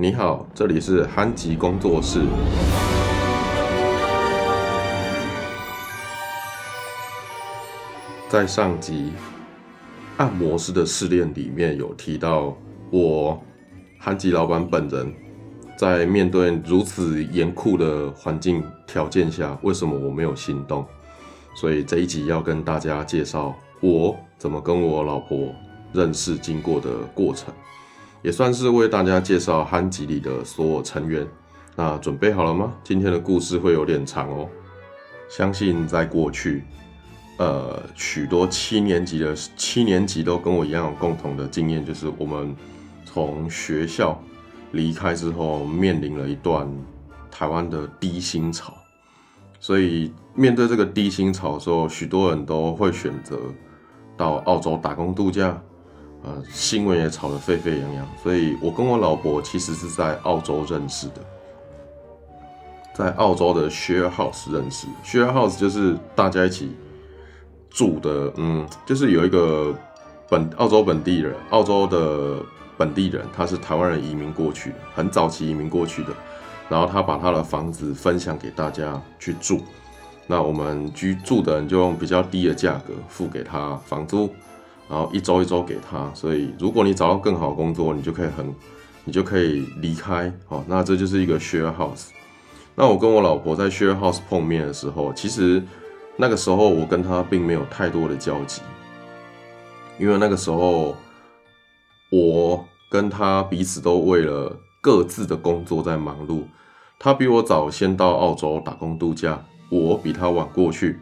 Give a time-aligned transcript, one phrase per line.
[0.00, 2.20] 你好，这里是憨吉工作室。
[8.28, 9.10] 在上集
[10.16, 12.56] 按摩师的试炼里面有提到，
[12.92, 13.42] 我
[13.98, 15.12] 憨吉老板本人
[15.76, 20.86] 在面对如此严酷的环境条件下，为什么我没有心动？
[21.56, 25.52] 所以这一集要跟大家介绍我怎么跟我老婆
[25.92, 27.52] 认识经过的过程。
[28.22, 31.26] 也算是为大家介绍憨吉里的所有成员。
[31.76, 32.74] 那准备好了吗？
[32.82, 34.48] 今天的故事会有点长哦。
[35.28, 36.64] 相信在过去，
[37.36, 42.56] 呃，许多七年级的七年级都跟我一样有共同的经验，就是我们
[43.04, 44.20] 从学校
[44.72, 46.68] 离开之后，面临了一段
[47.30, 48.74] 台湾的低薪潮。
[49.60, 53.38] 所以面对这个低薪潮的时候，许多人都会选择
[54.16, 55.60] 到澳洲打工度假。
[56.24, 61.20] 呃，新闻也炒得沸沸扬扬，所以我跟我老婆其实是在澳洲认识的，
[62.92, 64.88] 在澳洲的 share house 认识。
[65.04, 66.76] share house 就是大家一起
[67.70, 69.72] 住的，嗯，就是有一个
[70.28, 72.44] 本澳洲本地人，澳洲的
[72.76, 76.12] 本地人，他是台湾人移民过去，很早期移民过去的，
[76.68, 79.60] 然后他把他的房子分享给大家去住，
[80.26, 84.28] 那我们居住的人就用比较低的价格付给他房租。
[84.88, 88.54] 然后一周一周给他，所以如果你找到更好的工作，你就可以很，
[89.04, 90.32] 你就可以离开。
[90.48, 92.08] 哦，那这就是一个 share house。
[92.74, 95.62] 那我跟我老婆在 share house 碰面的时候，其实
[96.16, 98.62] 那个时候我跟她并没有太多的交集，
[99.98, 100.96] 因为那个时候
[102.10, 106.44] 我跟她彼此都为了各自的工作在忙碌。
[106.98, 110.98] 她比我早先到澳洲打工度假，我比她晚过去。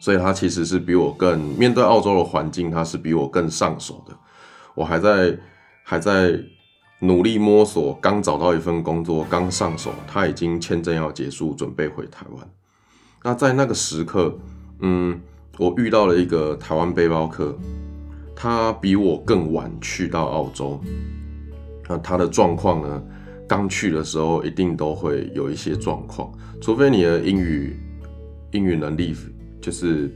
[0.00, 4.14] 所以他其实是比我更面对澳洲的环境，他是比我更上手的。
[4.74, 5.38] 我还在
[5.82, 6.38] 还在
[7.00, 12.50] 努力摸索，刚找到一份工作，刚上手，他已经签证要结束，准备回台湾。
[13.22, 14.36] 那在那个时刻，
[14.80, 15.20] 嗯，
[15.58, 17.56] 我遇到了一个台湾背包客，
[18.36, 20.80] 他比我更晚去到澳洲。
[21.88, 23.02] 那他的状况呢？
[23.48, 27.74] 刚去的时候一定都会有一些状况，除非你的英语
[28.50, 29.16] 英语能力。
[29.68, 30.10] 就是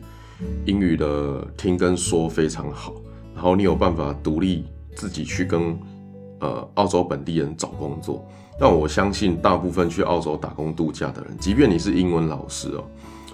[0.65, 2.95] 英语的听跟说非常好，
[3.35, 4.65] 然后你有办法独立
[4.97, 5.79] 自己去跟
[6.41, 8.27] 呃澳洲本地人找工作。
[8.59, 12.85] 但我相信大部分去澳洲打工度假的人，即便你是英文老师哦，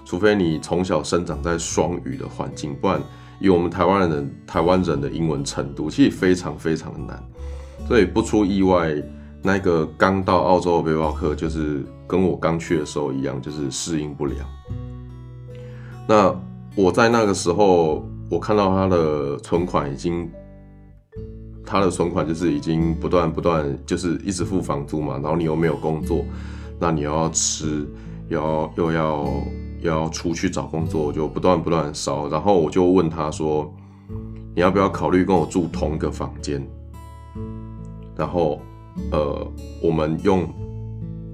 [0.05, 3.01] 除非你从小生长在双语的环境，不然
[3.41, 7.23] 以我们台湾人台湾人的英文程度，其实非常非常的难。
[7.87, 8.93] 所以不出意外，
[9.41, 14.35] 那个刚到澳洲的背包客，就是跟我刚去的时候一样，就是适应不了。
[16.09, 16.35] 那
[16.75, 20.27] 我在那个时候，我看到他的存款已经，
[21.67, 26.25] 他的存款就是已经不断不断，就是一直付房租嘛，然后你又没有工作，
[26.81, 27.87] 那你要吃，
[28.29, 29.29] 要又要
[29.83, 32.27] 要出去找工作，就不断不断烧。
[32.31, 33.71] 然后我就问他说，
[34.55, 36.67] 你要不要考虑跟我住同一个房间？
[38.17, 38.63] 然后，
[39.13, 39.47] 呃，
[39.83, 40.49] 我们用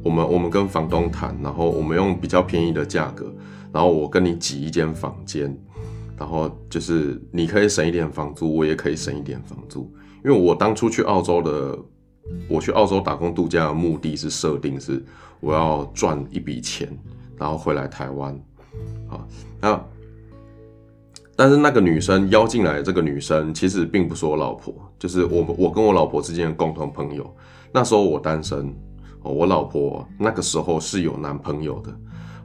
[0.02, 3.32] 我们我们跟房东谈，然后我们用比较便宜的价格。
[3.74, 5.52] 然后我跟你挤一间房间，
[6.16, 9.92] 然后就是你可以省一点房租，我也可以省一点房租。
[10.24, 11.76] 因为我当初去澳洲的，
[12.48, 15.04] 我去澳洲打工度假的目的是设定是
[15.40, 16.88] 我要赚一笔钱，
[17.36, 18.32] 然后回来台湾。
[19.08, 19.26] 啊，
[19.60, 19.84] 那
[21.34, 27.28] 但是那个女生邀进来这个女生其实并不是我老婆，就是我我跟我老婆之间的共同朋友。
[27.72, 28.72] 那时候我单身，
[29.20, 31.92] 我老婆那个时候是有男朋友的。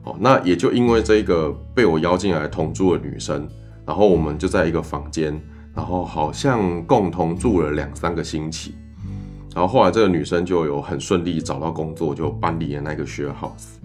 [0.04, 3.46] 哦，那也就因为这个被我邀进来同住的女生，
[3.86, 5.38] 然后我们就在一个房间，
[5.74, 8.74] 然后好像共同住了两三个星期，
[9.54, 13.76] 然后后来这个女生就有很顺利找到工作，就搬离了那个 share house，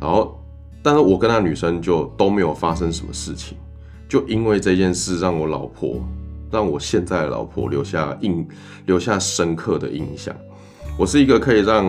[0.00, 0.40] 然后，
[0.82, 3.58] 但是我跟那女生就都没有发生什么事情，
[4.08, 6.02] 就因为这件事让我老婆，
[6.50, 8.48] 让我现在的老婆留下印
[8.86, 10.34] 留下深刻的印象，
[10.96, 11.86] 我是一个可以让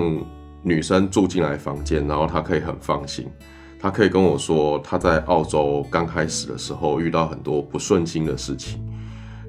[0.62, 3.26] 女生住进来房间，然后她可以很放心。
[3.82, 8.80] 他可以跟我说，他在澳洲刚开始的时候遇到很多不顺心的事情，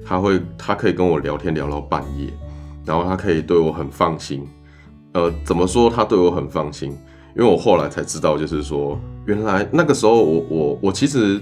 [0.03, 2.33] 他会，他可以跟我聊天聊到半夜，
[2.83, 4.43] 然后他可以对我很放心。
[5.11, 6.97] 呃，怎么说他对我很放心？
[7.37, 11.39] 因为我后来才知道，就是说，原来那个时候我我我其实，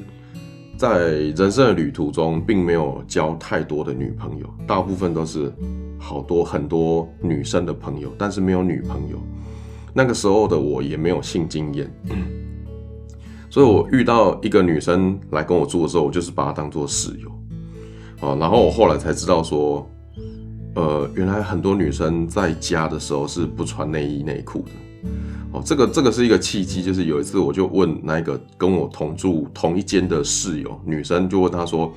[0.75, 5.49] 在人生的旅途中，并没有交太多的女朋友，大部分都是
[5.97, 9.17] 好多很多女生的朋友，但是没有女朋友。
[9.93, 11.89] 那个时候的我也没有性经验。
[13.51, 17.29] 所以，我遇到一个女生来跟我住的时候，我就是把她当做室友，
[18.25, 19.85] 啊，然后我后来才知道说，
[20.73, 24.71] 呃，原来很多女生在家的时候是不穿内衣内裤的。
[25.51, 31.93] 哦，这个这个是一个契机，就是有一次我就问那个跟我同住同一间的室友女生，就问她说，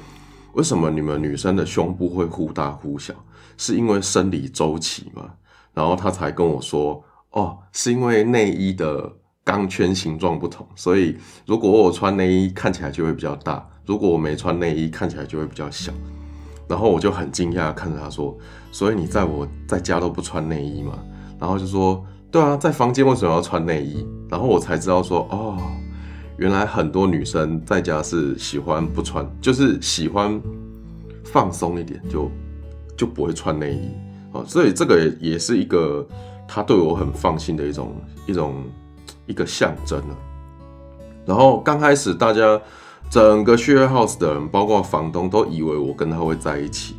[0.55, 3.15] 为什么你们女生的胸部会忽大忽小？
[3.57, 5.31] 是因为生理周期吗？
[5.73, 9.13] 然后她才跟我说，哦，是因为内衣的
[9.45, 15.93] 钢圈形状不同，所以如果我穿内衣看起来就会比较大，如果我没穿内衣看起来就会比较小。
[16.67, 18.37] 然后我就很惊讶看着他说，
[18.73, 20.99] 所以你在我在家都不穿内衣吗？
[21.39, 22.05] 然后就说。
[22.31, 24.05] 对啊，在房间为什么要穿内衣？
[24.29, 25.57] 然后我才知道说，哦，
[26.37, 30.43] 原来很多女生在家是喜欢不穿，就是喜欢
[31.23, 32.29] 放松一点，就
[32.97, 33.89] 就不会穿内衣
[34.33, 34.45] 哦。
[34.49, 36.05] 所以这个也是一个
[36.49, 37.95] 他对我很放心的一种
[38.27, 38.65] 一种
[39.27, 40.17] 一个象征了。
[41.27, 42.61] 然后刚开始大家
[43.11, 46.97] 整个 share house 的人，包括房东，都以为我跟他会在一起，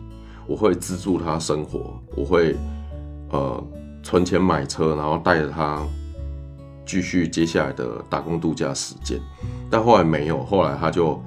[0.48, 2.56] 我会资助他生活，我会
[3.31, 3.63] 呃。
[4.07, 5.83] 存钱买车，然后带着他
[6.86, 9.19] 继续接下来的打工度假时间，
[9.68, 11.19] 但后来没有，后来他就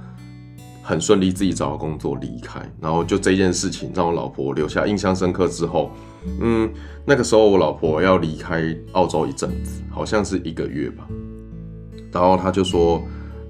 [0.89, 5.47] 很顺利自己找到工作离开，然后就这件事情让我老婆留下印象深刻。
[5.47, 5.91] 之后，
[6.41, 6.73] 嗯，
[7.05, 11.07] 那个时候我老婆要离开澳洲一阵子，好像是一个月吧，
[12.11, 13.03] 然后他就说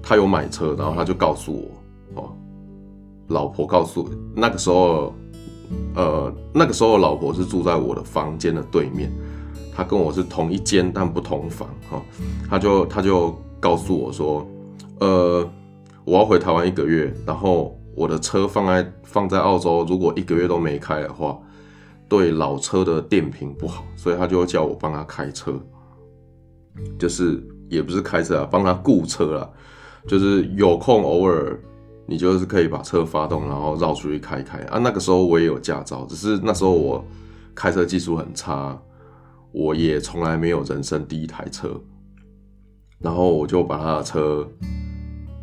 [0.03, 1.71] 他有买车，然后他就告诉
[2.13, 2.35] 我，哦，
[3.29, 5.13] 老婆告诉那个时候。
[5.93, 9.11] 呃，那个时候老婆是住在我的房间的对面，
[9.71, 12.01] 她跟我是同一间但不同房哈。
[12.49, 14.47] 她就她就告诉我说，
[14.99, 15.47] 呃，
[16.09, 21.39] 我要回台湾一个月，然后我的车放在放在澳洲，如果一个月都没开的话，
[22.07, 25.53] 对老车的电瓶不好，所以他就叫我帮他开车，
[26.97, 27.39] 就是
[27.69, 29.47] 也不是开车啊，帮他雇车啦，
[30.07, 31.59] 就是有空偶尔。
[32.07, 34.79] 你就是可以把车发动，然后绕出去开开啊。
[34.79, 37.05] 那个时候我也有驾照，只是那时候我
[37.53, 38.75] 开车技术很差，
[39.51, 41.79] 我也从来没有人生第一台车。
[42.97, 44.49] 然后我就把他的车，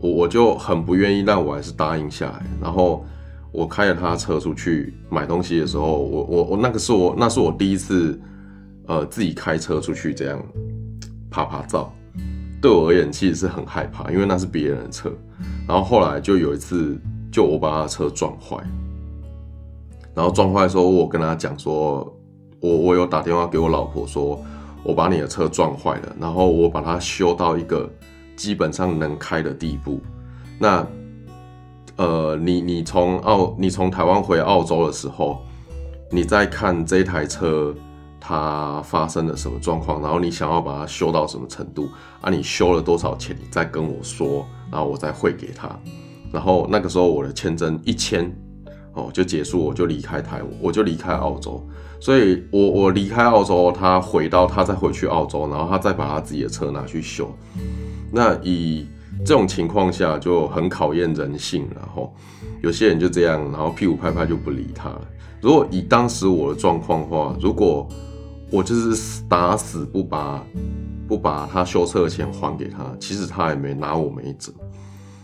[0.01, 2.43] 我我就很不愿意，但我还是答应下来。
[2.61, 3.05] 然后
[3.53, 8.21] 我开着他的车出去买东西的时候，我我我那个是我那是我第一次，
[8.87, 10.43] 呃，自己开车出去这样
[11.31, 11.93] 拍拍照。
[12.61, 15.13] 对我而言，其实是很害怕，因为那是别人的车。
[15.69, 16.99] 然后后来就有一次，
[17.31, 18.57] 就我把他的车撞坏，
[20.15, 22.17] 然后撞坏的时候，我跟他讲说，
[22.61, 24.43] 我我有打电话给我老婆说，
[24.83, 27.89] 我把你的车撞坏了，然后我把它修到一个
[28.37, 30.01] 基本上能开的地步。
[30.59, 30.87] 那，
[31.97, 35.43] 呃，你你从澳你从台湾回澳洲的时候，
[36.11, 37.75] 你再看这台车。
[38.29, 40.03] 它发生了什么状况？
[40.03, 41.89] 然后你想要把它修到什么程度？
[42.21, 43.37] 啊，你修了多少钱？
[43.39, 45.71] 你再跟我说，然后我再汇给他。
[46.33, 48.37] 然后那个时候我的签证一签，
[48.95, 51.65] 哦，就结束，我就离开台，我就离开澳洲。
[52.01, 57.33] 所以，我我离开澳洲，他回到他再回去澳洲，然后他再把他自己的车拿去修。
[58.11, 58.87] 那以
[59.25, 61.69] 这种情况下就很考验人性。
[61.75, 62.15] 然后
[62.63, 65.01] 有些人就这样，然后屁股拍拍就不理他了。
[65.41, 67.87] 如果以当时我的状况话，如果
[68.51, 70.45] 我就是打死不把
[71.09, 74.53] 不把他修车的钱还给他，其实他也没拿我没辙。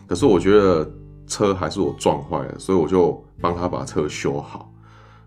[0.07, 0.89] 可是我觉得
[1.27, 4.71] 车还是我撞坏了，所以我就帮他把车修好，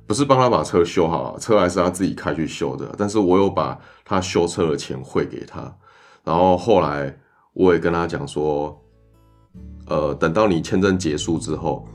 [0.06, 2.94] 不是帮他把车修好，车还是他自己开去修的。
[2.98, 5.74] 但是我有把他修车的钱汇给他，
[6.24, 7.18] 然后后来
[7.55, 8.79] 我也跟他讲说，
[9.88, 11.88] 呃，等到你签证结束之后，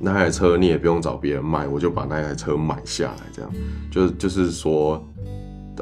[0.00, 3.52] 那台车你也不用找别人卖，我就把那台车买下来，这样
[3.88, 5.00] 就就是说。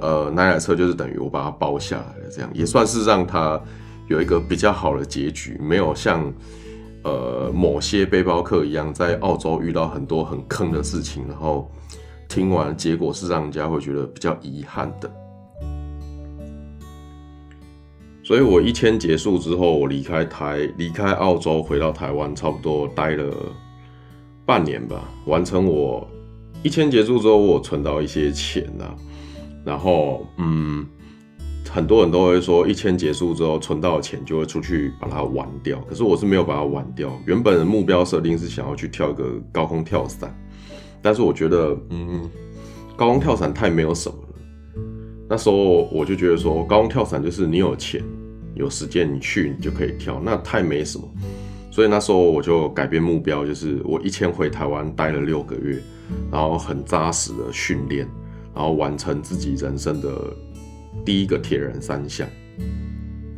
[0.00, 3.60] 呃，那台车就是等于我把它包下来了，这样也算是让他
[4.08, 6.32] 有一个比较好的结局，没有像
[7.04, 11.70] 呃某些背包客一样在澳洲遇到很多很坑的事情，然后
[12.26, 15.10] 听完结果是让人家会觉得比较遗憾的。
[18.32, 23.30] 所以我一签结束之后，我离开台，离开澳洲回到台湾，差不多待了
[24.46, 26.08] 半年吧，完成我
[26.62, 28.86] 一签结束之后，我存到一些钱呐。
[29.66, 30.86] 然后，嗯，
[31.68, 35.78] 很多人都会说，一签结束之后存到的钱就会出去把它玩掉。
[35.86, 40.34] 可是我是没有把它玩掉，原本的目标设定是想要去跳一个高空跳伞，
[41.02, 42.30] 但是我觉得，嗯，
[42.96, 44.28] 高空跳伞太没有什么了。
[45.28, 48.02] 那时候我就觉得说，高空跳伞就是你有钱、
[48.62, 51.04] 有时间，你去你就可以跳，那太没什么。
[51.70, 55.82] 所以那时候我就改变目标，就是我一千回台湾待了六个月，
[56.30, 58.08] 然后很扎实的训练。
[58.54, 60.10] 然后完成自己人生的
[61.06, 62.28] 第一个铁人三项，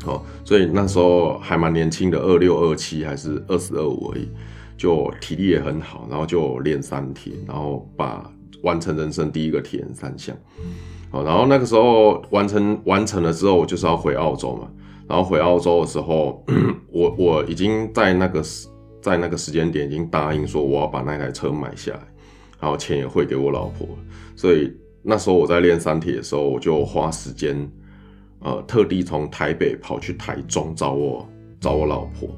[0.05, 4.29] 好，所以那时候还蛮年轻的，二六二七还是二十二五而已，
[4.77, 8.29] 就体力也很好，然后就练三天，然后把
[8.65, 10.37] 完成人生第一个铁人三项。
[11.13, 14.69] 好，然后那个时候完成完成了之后，我就是要回澳洲嘛。
[15.09, 16.45] 然后回澳洲的时候，
[16.89, 18.69] 我我已经在那个时
[19.03, 22.01] 在那个时间点已经答应说我要把那台车买下来，
[22.59, 23.87] 然后钱也汇给我老婆。
[24.35, 27.71] 所以那时候我在练三铁的时候，我就花时间，
[28.41, 31.29] 呃，特地从台北跑去台中找我
[31.61, 32.31] 找我老婆，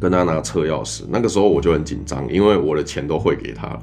[0.00, 1.04] 跟她拿车钥匙。
[1.08, 3.82] 那个时候我就很紧张，因为我的钱都汇给她了。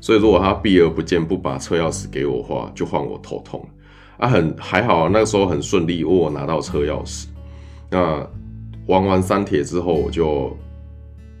[0.00, 3.66] 所以如果她避而不见，不把车钥匙给我的话，就换我头痛了。
[4.18, 7.26] 啊，很还好，那个时候很顺利，我拿到车钥匙。
[7.90, 8.26] 那
[8.86, 10.56] 玩完三铁之后，我就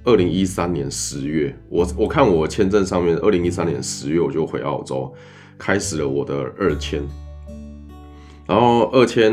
[0.04, 5.12] 二零一三年十月，我我看我签证上面，二零一三年十月我就回澳洲，
[5.58, 7.02] 开始了我的二签。
[8.46, 9.32] 然后二签，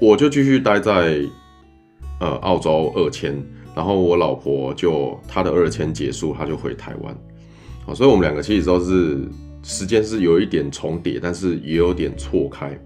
[0.00, 1.20] 我就继续待在
[2.20, 3.36] 呃澳洲二签，
[3.74, 7.14] 然后我老婆就她的二签结束，她就回台湾。
[7.94, 9.18] 所以，我们两个其实都是
[9.62, 12.78] 时间是有一点重叠，但是也有点错开。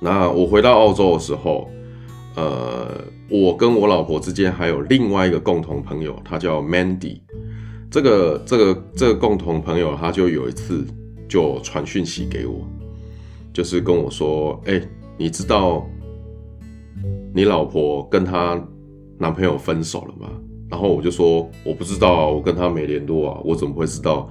[0.00, 1.70] 那我回到澳洲的时候，
[2.36, 7.20] 呃，我跟我老婆之间还有另外一个共同朋友，他叫 Mandy。
[7.90, 10.84] 这个、这个、这个共同朋友，他就有一次
[11.28, 12.66] 就传讯息给我，
[13.52, 14.82] 就是跟我说：“哎，
[15.16, 15.88] 你知道
[17.32, 18.60] 你老婆跟她
[19.16, 20.28] 男朋友分手了吗？”
[20.68, 24.28] 然后我就说我不知道，我跟她没联络啊，我怎么会知道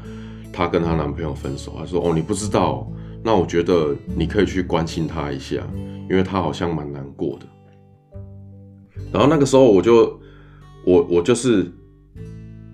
[0.53, 1.73] 她跟她男朋友分手？
[1.77, 2.87] 她说哦你不知道，
[3.23, 5.67] 那我觉得你可以去关心她一下，
[6.09, 7.45] 因为她好像蛮难过的。
[9.11, 10.19] 然后那个时候我就
[10.85, 11.71] 我我就是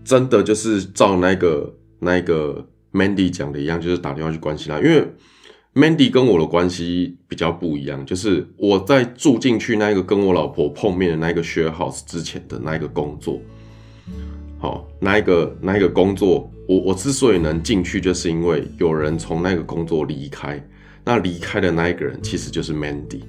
[0.04, 5.08] 真的就是照那个那个 Mandy 讲的一样，就是打电话去关心她，因为
[5.74, 13.40] Mandy 跟我的关系比较不一样，就是我在住进去那个跟我老婆碰面的那个 share house 之前的那个工作。
[14.60, 20.62] 好，那一个那一个工作，我我之所以能进去，就是因为有人从那个工作离开。
[21.06, 23.22] 那离开的那一个人其实就是 Mandy。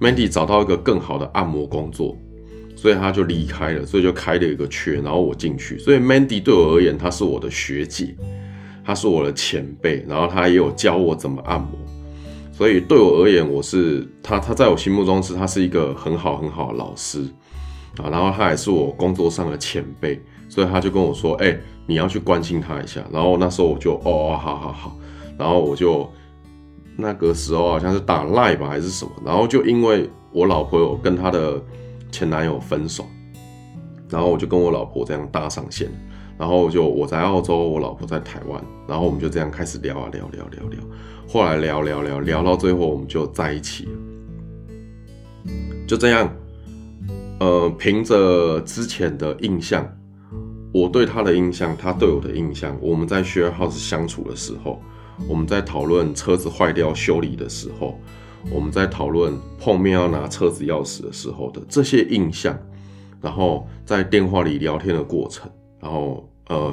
[0.00, 2.18] Mandy 找到一个更好的按摩工作，
[2.74, 5.78] 所以他就离开了，所以就开了一个缺，然后我进去。
[5.78, 8.14] 所以 Mandy 对我而言，她是我的学姐，
[8.84, 11.78] 她是我的前辈，然后她也有教我怎么按摩。
[12.52, 17.22] 所以对我而言，我是她，她在我心目中是她是一个很好很好的老师
[17.98, 20.20] 啊，然后她也是我工作上的前辈。
[20.52, 24.94] 所以他就跟我说：“哎，你要去关心他一下。”然后那时候我就：“哦，好好好。”
[25.38, 26.06] 然后我就
[26.94, 29.10] 那个时候好像是打赖吧还是什么。
[29.24, 31.58] 然后就因为我老婆有跟她的
[32.10, 33.06] 前男友分手，
[34.10, 35.90] 然后我就跟我老婆这样搭上线。
[36.36, 38.62] 然后就我在澳洲，我老婆在台湾。
[38.86, 40.80] 然后我们就这样开始聊啊聊聊聊聊。
[41.26, 43.88] 后来聊聊聊聊到最后，我们就在一起。
[45.88, 46.30] 就这样，
[47.40, 49.90] 呃，凭着之前的印象。
[50.72, 54.80] 我对他的印象，他对我的印象，我们在 share house 相处的时候，
[55.28, 58.00] 我们在讨论车子坏掉修理的时候，
[58.50, 62.58] 我们在讨论碰面要拿车子钥匙的时候的这些印象，
[63.20, 66.72] 然后在电话里聊天的过程，然后呃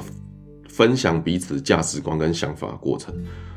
[0.66, 3.14] 分享彼此价值观跟想法的过程，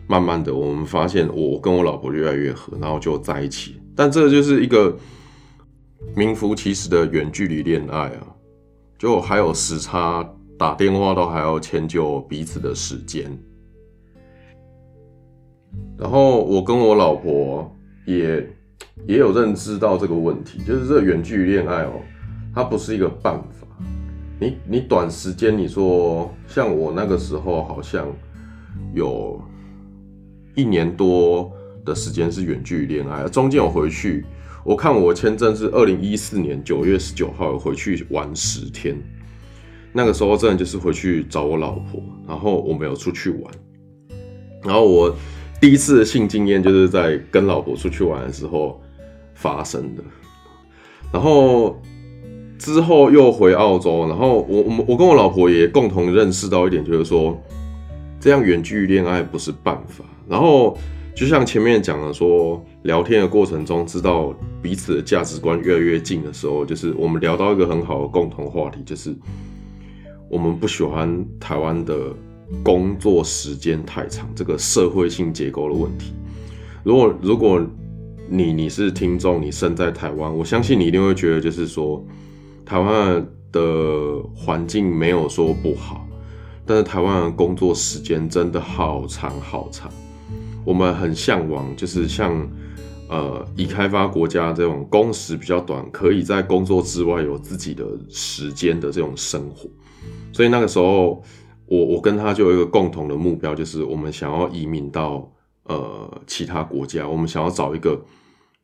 [0.08, 3.80] 慢慢的我们发现我跟我老婆越来越合，然后就在一起。
[3.96, 4.98] 但这就是一个
[6.16, 8.28] 名副其实的远距离恋爱啊。
[9.04, 10.26] 就还有时差，
[10.58, 13.30] 打电话都还要迁就彼此的时间。
[15.98, 17.70] 然后我跟我老婆
[18.06, 18.50] 也
[19.06, 22.00] 也有认知到这个问题，就是这远距离恋爱哦，
[22.56, 23.68] 它不是一个办法。
[24.40, 28.08] 你你短时间你说像我那个时候好像
[28.94, 29.38] 有
[30.56, 31.52] 一年多
[31.84, 34.26] 的时间是远距离恋爱，中间我回去。
[34.66, 38.96] 我看我签证是二零一四年九月十九号回去玩十天，
[39.92, 43.54] 那个时候真的就是回去找我老婆，然后我没有出去玩，
[44.64, 45.14] 然后我
[45.60, 48.82] 第一次的性经验就是在跟老婆出去玩的时候
[49.34, 50.04] 发生的，
[51.12, 51.78] 然后
[52.58, 57.38] 之后又回澳洲，然后我我我跟我老婆也共同认识到一点，就是说
[58.18, 60.78] 这样远距离恋爱不是办法，然后。
[61.16, 69.16] 就像前面讲的说，聊天的过程中，知道彼此的价值观越来越近的时候，就是我们聊到一个很好的共同话题，就是
[70.28, 71.96] 我们不喜欢台湾的
[72.64, 76.14] 工作时间太长这个社会性结构的问题。
[76.84, 77.64] 如果如果
[78.28, 82.04] 你你是听众，你身在台湾，我相信你一定会觉得，就是说
[82.66, 86.08] 台湾的环境没有说不好，
[86.66, 89.92] 但是台湾的工作时间真的好长好长。
[90.66, 92.50] 我们很向往，就是像，
[93.10, 99.70] 呃，已开发国家这种工时比较短，可以在工作之外有自己的时间的这种生活。
[100.32, 101.22] 所以那个时候，
[101.66, 105.30] 我我跟他就有一个共同的目标，就是我们想要移民到
[105.64, 108.02] 呃其他国家，我们想要找一个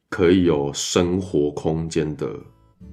[0.09, 2.27] 可以有生活空间的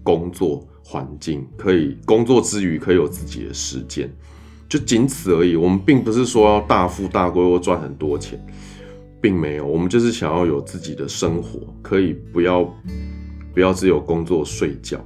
[0.03, 4.13] 工作环境，可以工作之余可以有自己的时间，
[4.69, 5.57] 就仅此而已。
[5.57, 8.39] 我们并不是说要大富大贵或赚很多钱，
[9.27, 12.63] 并没有，我们就是想要有自己的生活，可以不要
[13.53, 15.01] 不要只有工作睡觉。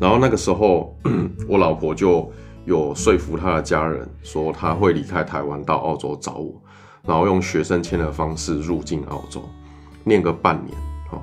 [0.00, 0.98] 然后那个时候，
[1.46, 2.28] 我老婆就
[2.64, 6.60] 有说服她的家人，说她会离开台湾到澳洲找我，
[7.06, 9.40] 然后用学生签的方式入境澳洲，
[10.02, 10.76] 念个半年。
[11.08, 11.22] 哈，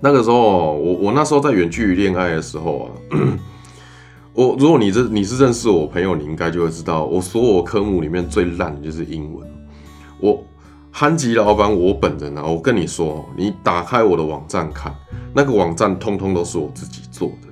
[0.00, 2.90] 那个时候，我我那时候在远距离恋爱的时候啊，
[4.34, 9.48] 我如果你这你是认识我朋友，你应该就会知道，我所有科目里面最烂的就是英文。
[10.18, 10.42] 我
[10.98, 14.90] 憨吉老板，我本人啊，我跟你说，你打开我的网站看。
[15.34, 17.48] 那个网站通通都是我自己做的，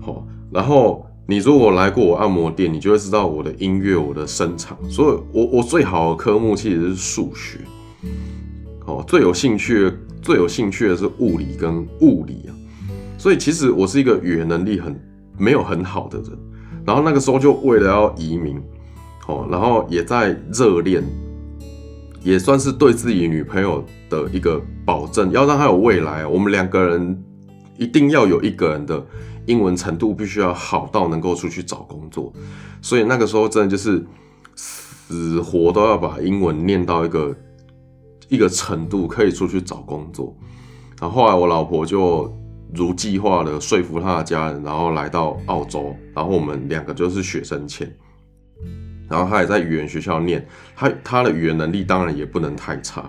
[0.00, 7.58] 好，然后你如果来过我按摩店，你就会知道我的音乐、我的声场，所以我我最好的科目其实是数学，
[8.86, 12.56] 哦，最有兴趣、最有兴趣的是物理跟物理啊，
[13.18, 14.98] 所以其实我是一个语言能力很
[15.36, 16.30] 没有很好的人，
[16.86, 18.58] 然后那个时候就为了要移民，
[19.26, 21.04] 哦，然后也在热恋。
[22.26, 26.26] 也算是对自己女朋友的一个保证，要让她有未来。
[26.26, 27.24] 我们两个人
[27.78, 29.06] 一定要有一个人的
[29.46, 32.32] 英文程度必须要好到能够出去找工作。
[32.82, 34.04] 所以那个时候真的就是
[34.56, 37.32] 死活都要把英文念到一个
[38.28, 40.36] 一个程度，可以出去找工作。
[41.00, 42.36] 然后后来我老婆就
[42.74, 47.88] 如计划的说服她的家人，然后来到澳洲，然后我们两个就是学生签。
[49.08, 50.44] 然后他也在语言学校念，
[50.74, 53.08] 他他的语言能力当然也不能太差，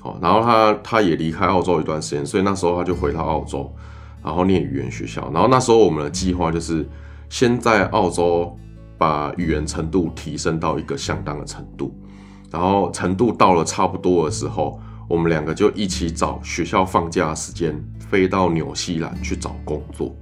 [0.00, 3.72] 好，然后他他也离开澳洲一段时间，所以那时候他就回到澳洲，
[4.24, 5.30] 然后念语言学校。
[5.32, 6.84] 然后那时候我们的计划就是
[7.28, 8.58] 先在澳洲
[8.98, 11.94] 把语言程度提升到一个相当的程度，
[12.50, 20.12] 然后程度到了差不多的时候，我们两个就一起找学校放假时间飞到纽西兰去找工作，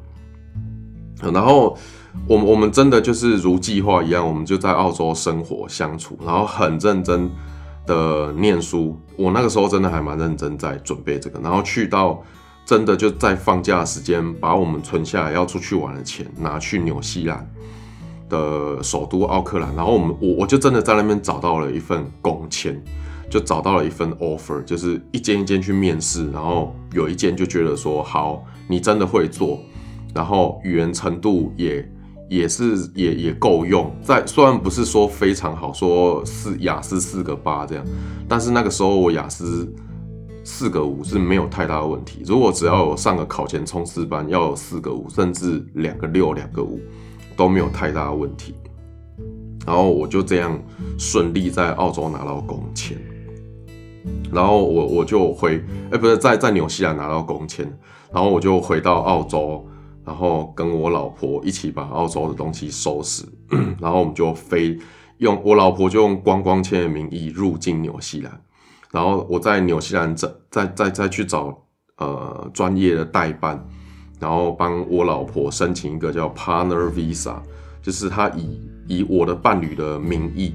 [1.33, 1.79] 然后。
[2.27, 7.31] 我们我们真的就是如计划一样，我们就在澳洲生活相处，然后很认真
[7.87, 8.99] 的念书。
[9.17, 12.23] 我那个时候真的还蛮认真在准备这个，然后去到
[12.67, 17.51] 真的就在放假时间，把我们存下来要出去玩的钱拿去纽西兰
[18.29, 22.79] 的首都奥克兰，然后我们我我就真的在那边找到了一份工签，
[23.31, 29.59] 就找到了一份 offer，就是一间一间去面试，然后有一间就觉得说好，你真的会做，
[30.15, 31.91] 然后语言程度也。
[32.29, 37.85] 也是也也够用，在虽然不是说非常好，说四雅思四个八这样，
[38.29, 39.67] 但是那个时候我雅思
[40.45, 42.23] 四个五是没有太大的问题。
[42.27, 46.79] 如果只要有上个考前冲刺班，要有四个五，甚至两个六、两个五
[47.35, 48.55] 都没有太大的问题。
[49.67, 50.59] 然后我就这样
[50.99, 52.99] 顺利在澳洲拿到工签，
[54.31, 57.67] 然后我我就回，哎，不是在在纽西兰拿到工签，
[58.13, 59.67] 然后我就回到澳洲。
[60.09, 63.27] 然后跟我老婆一起把澳洲的东西收拾，
[63.79, 64.79] 然后我们就飞，
[65.19, 68.41] 用我老婆就用观光签的名义入境纽西兰，
[68.91, 71.55] 然后我在纽西兰再再再再去找
[71.99, 73.63] 呃专业的代办，
[74.19, 77.37] 然后帮我老婆申请一个叫 Partner Visa，
[77.83, 80.55] 就是他以以我的伴侣的名义，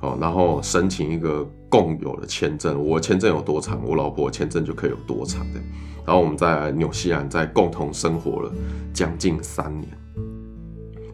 [0.00, 5.60] 哦，然后申请一个共有的签证，我签证有多长，我老婆签证就可以有多长的。
[6.04, 8.52] 然后我们在纽西兰在共同生活了
[8.92, 9.88] 将近三年。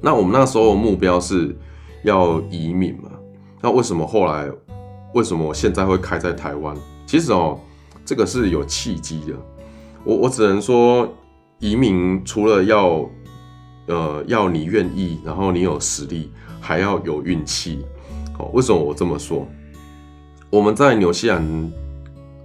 [0.01, 1.57] 那我们那时候目标是
[2.03, 3.09] 要移民嘛？
[3.61, 4.51] 那为什么后来
[5.15, 6.77] 为什么我现在会开在台湾？
[7.07, 7.61] 其实哦，
[8.05, 9.35] 这个是有契机的。
[10.03, 11.09] 我我只能说，
[11.61, 13.09] 移民除了要
[13.87, 17.85] 呃要你愿意，然后你有实力，还要有运气。
[18.41, 19.47] 哦，为什么我这么说？
[20.51, 21.73] 我们在纽西兰。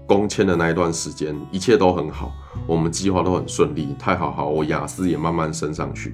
[0.05, 2.33] 工签的那一段时间，一切都很好，
[2.67, 6.13] 我们计划都很顺利，太好好，我雅思也慢慢升上去。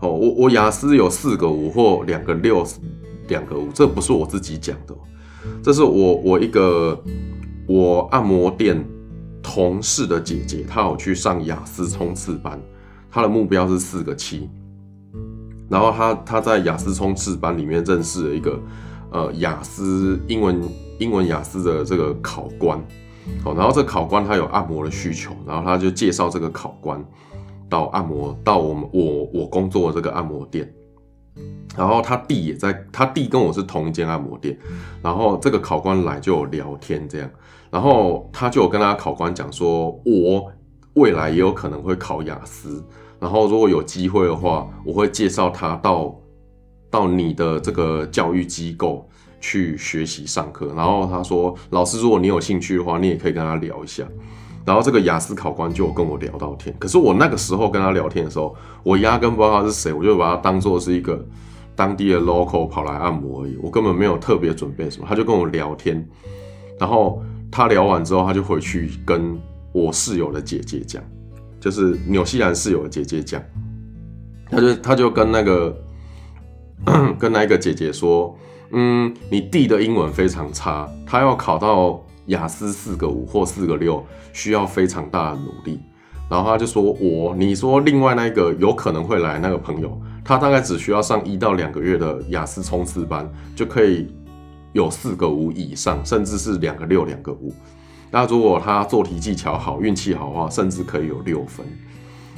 [0.00, 2.66] 哦，我我雅思有四个五或两个六，
[3.28, 4.94] 两个五，这不是我自己讲的，
[5.62, 7.00] 这是我我一个
[7.68, 8.84] 我按摩店
[9.40, 12.60] 同事的姐姐，她有去上雅思冲刺班，
[13.08, 14.50] 她的目标是四个七，
[15.70, 18.60] 然后她她在雅思冲刺班里面认识了一个
[19.12, 20.60] 呃雅思英文
[21.02, 22.80] 英文雅思的这个考官。
[23.44, 27.04] 好，然后这考官他有按摩的需求，然后他就介绍这个考官
[27.68, 30.68] 到按摩到我们我我工作的这个按摩店，
[31.76, 34.58] 然后他弟也在，他弟跟我是同一间按摩店，
[35.00, 37.30] 然后这个考官来就有聊天这样，
[37.70, 40.50] 然后他就有跟他考官讲说，我
[40.94, 42.84] 未来也有可能会考雅思，
[43.20, 46.12] 然后如果有机会的话，我会介绍他到
[46.90, 49.08] 到你的这个教育机构
[49.42, 50.72] 去学习上课。
[50.74, 54.02] 然后他说，老师，如果你有兴趣的话，你也可以跟他聊一下。
[54.64, 61.22] 然后这个雅思考官就跟我聊到天，可是我那个时候跟他聊天的时候，我压根不知道他是谁，我就把他当做是一个
[61.74, 65.06] 当地的 local 跑来按摩而已，我根本没有特别准备什么。
[65.08, 66.08] 他就跟我聊天，
[66.78, 69.36] 然后他聊完之后，他就回去跟
[69.72, 71.02] 我室友的姐姐讲，
[71.58, 73.42] 就是纽西兰室友的姐姐讲，
[74.48, 75.76] 他就他就跟那个
[77.18, 78.38] 跟那个姐姐说，
[78.72, 82.02] 嗯，你弟的英文非常差，他要考到。
[82.26, 85.80] 雅思四个五或四个六需要非常大的努力，
[86.30, 94.06] 然后他就说：“我，你说另外那个有可能会来那个朋友，他大概只需要上一到两个月的雅思冲刺班，就可以
[94.72, 97.52] 有四个五以上，甚至是两个六、两个五。
[98.12, 101.66] 那如果他做题技巧好、运气好的话，甚至可以有六分。”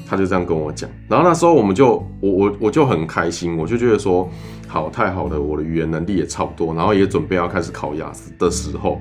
[0.06, 0.88] 他就这样跟我讲。
[1.08, 4.28] 然后那时候我们就我我我就很开心，我就觉得说
[4.66, 9.00] ：“好，太好了，我的语言能力也差不多，然后也准备要开始考雅思的时候。”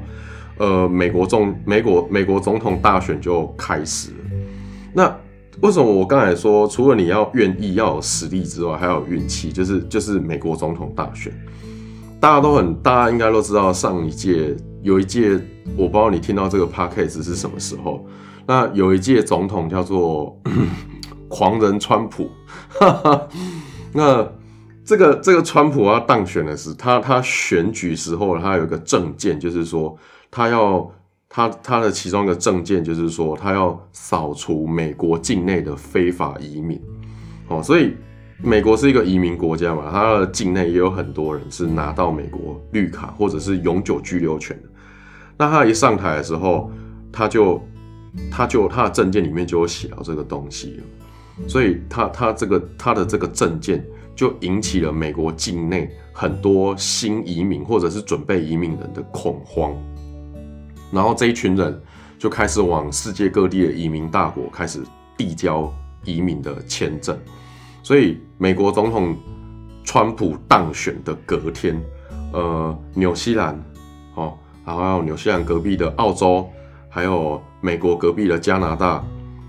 [0.60, 4.18] 呃，美国总美国美国总统大选就开始了。
[4.94, 5.18] 那
[5.62, 9.52] 为什么我刚才说，除了你要愿意要有实力之外，还要有运气？
[9.52, 11.34] 就是就是美国总统大选，
[12.20, 15.32] 大家都很，大家应该都知道，上一届有一届，
[15.76, 18.06] 我不知道你听到这个 podcast 是什么时候。
[18.46, 20.40] 那有一届总统叫做
[21.30, 22.30] 狂人川普，
[23.94, 24.28] 那
[24.86, 29.98] 这个这个川普要当选的是他他选举时候他有一个政见，就是说。
[30.36, 30.92] 他要
[31.30, 36.82] 他他的其中一个证件就是说，他要扫除美国境内的非法移民，
[37.50, 37.96] 哦，所以
[38.40, 44.70] 美国是一个移民国家嘛，他的境内也有很多人是拿到美国绿卡或者是永久居留权的。
[45.38, 46.72] 那他一上台的时候，
[47.12, 47.62] 他就
[48.32, 50.82] 他就他的证件里面就有写到这个东西，
[51.48, 53.84] 所以他他这个他的这个证件
[54.16, 59.76] 就引起了美国境内很多新移民或者是准备移民人的恐慌。
[60.92, 61.82] 然后这一群人
[62.20, 64.80] 就开始往世界各地的移民大国开始
[65.18, 65.72] 递交
[66.06, 67.18] 移民的签证，
[67.82, 69.18] 所以美国总统
[69.84, 71.82] 川普当选的隔天，
[72.32, 73.56] 呃，纽西兰，
[74.16, 76.48] 哦，然后还有纽西兰隔壁的澳洲，
[76.94, 79.04] 还有美国隔壁的加拿大，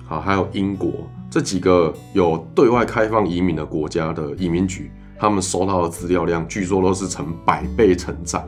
[0.06, 0.90] 好，还有英国
[1.30, 8.42] 这几个有对外开放移民的国家的移民局，他们收到的资料量据说都是成百倍成长。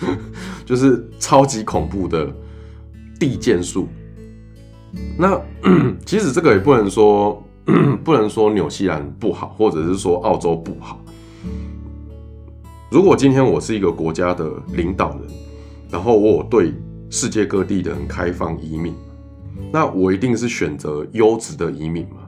[0.64, 2.26] 就是超级恐怖的
[3.20, 3.86] 地建数。
[5.18, 5.38] 那
[6.06, 7.40] 其实这个也不能说
[8.02, 10.98] 不能说纽西兰不好，或者是说澳洲不好。
[12.90, 15.20] 如果今天我是一个国家的领导人，
[15.90, 16.72] 然后我对
[17.12, 18.94] 世界各地的人开放移民，
[19.70, 22.26] 那我一定是选择优质的移民嘛？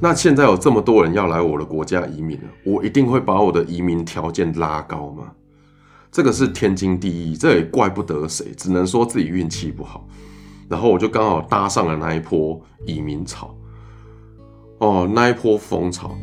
[0.00, 5.32] 那现在有这么多人要来我的国家移民了，我一定会把我的移民条件拉高吗？
[6.12, 10.06] 这个是天经地义，这也怪不得谁，只能说自己运气不好。
[10.68, 13.52] 然后我就刚好搭上了那一波移民潮，
[14.78, 16.16] 哦，那一波风潮。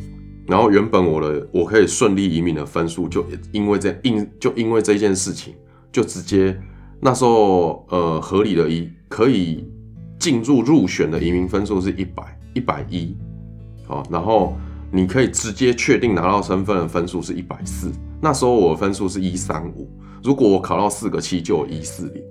[0.46, 5.54] 然后原本我的我可以顺利移民的分数，就因为这因就因为这件事情，
[5.92, 6.58] 就直接
[7.02, 9.68] 那时候呃合理的移可以
[10.18, 13.14] 进入入选的移民分数是一百一百一，
[13.86, 14.56] 好，然后。
[14.94, 19.90] 你可以直接确定拿到身份的分数是一百四，那时候我的分数是一三五，
[20.22, 22.22] 如果我考到四个七就有一四零，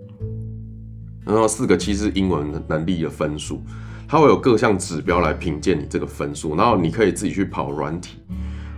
[1.26, 3.64] 然后四个七是英文能力的分数，
[4.08, 8.20] 它会有各项指标来评鉴你这个分数，然后你可以自己去跑软体，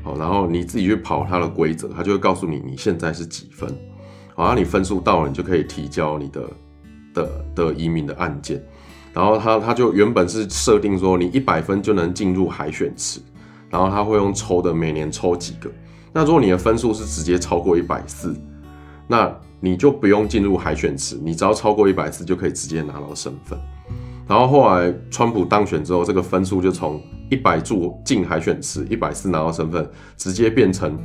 [0.01, 3.69] 好，然后你自己去跑它的规则，它就会告诉你你现在是几分，
[4.36, 6.50] 好，那你分数到了，你就可以提交你的
[7.13, 8.63] 的的移民的案件，
[9.13, 13.19] 然后他他就原本是设定说你一百分就能进入海选池。
[13.69, 15.67] 然后他会用抽的，每年抽几个。
[16.12, 18.36] 那如果你的分数是直接超过一百四，
[19.08, 23.58] 那你就不用进入海选池，你只要超过一百四就可以直接拿到身份。
[24.28, 30.96] 然后后来川普当选之后，这个分数就从一百注进海选池，一百四拿到身份，直接变成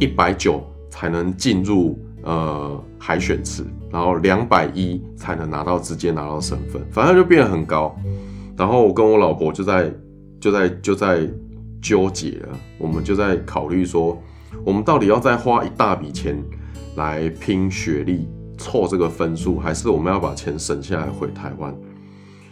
[0.00, 7.94] 一百九才能进入呃海选池，然后两百一才能拿到直接拿到身份，反正就变得很高。
[8.56, 9.92] 然后我跟我老婆就在
[10.40, 11.28] 就在就在。
[11.82, 14.22] 纠结了，我们就在考虑说，
[14.66, 16.38] 我们到底要再花一大笔钱
[16.94, 18.28] 来拼学历
[18.58, 21.74] 凑这个分数，还是我们要把钱省下来回台湾？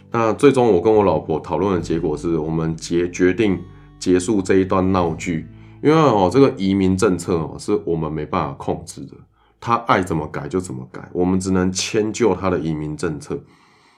[0.09, 3.59] 那最终我跟我老婆讨论的结果是，我们结决定
[3.99, 5.47] 结束这一段闹剧，
[5.83, 9.13] 因为哦，这个移民政策哦是我们没办法控制的，
[9.59, 13.39] 他爱怎么改就怎么改，我们只能迁就他的移民政策，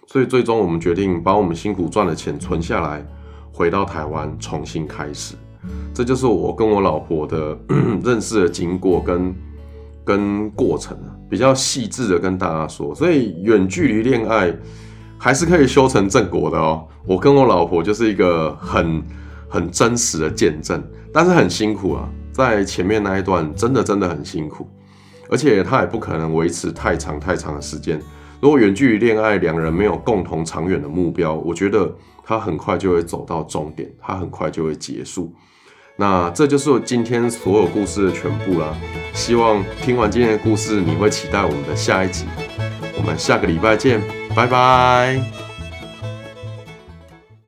[0.08, 3.06] 所以最终我们决定把我们辛苦赚的钱存下来。
[3.54, 5.36] 回到台湾重新开始，
[5.93, 7.56] 这就是我跟我老婆的
[8.02, 9.36] 认识的经过跟
[10.06, 12.95] 跟过程啊，比较细致的跟大家说。
[12.95, 14.56] 所以远距离恋爱
[15.17, 16.88] 还是可以修成正果的哦。
[17.06, 19.04] 我跟我老婆就是一个很
[19.50, 20.82] 很真实的见证，
[21.13, 24.65] 但是很辛苦啊，在前面那一段真的真的很辛苦，
[25.32, 28.00] 而且他也不可能维持太长太长的时间。
[28.41, 35.34] 如果远距离恋爱，两人没有共同长远的目标，我觉得他很快就会走到终点，他很快就会结束。
[35.96, 38.76] 那这就是我今天所有故事的全部啦。
[39.13, 42.26] 希望听完今天的故事，你会期待我们的下一集。
[42.98, 44.02] 我们下个礼拜见，
[44.36, 45.40] 拜拜。